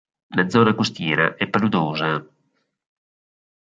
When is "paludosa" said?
1.47-2.27